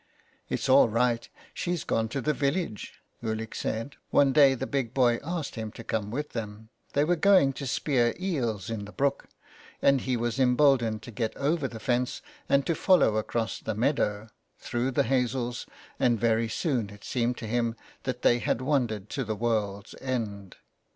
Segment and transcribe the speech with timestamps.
[0.49, 5.19] ''It's all right, she's gone to the village," Ulick said, one day the big boy
[5.23, 9.27] asked him to come with them, they were going to spear eels in the brook,
[9.79, 14.27] and he was emboldened to get over the fence, and to follow across the meadow,
[14.57, 15.67] through the hazels,
[15.99, 20.55] and very soon it seemed to him that they had wandered to the world's end.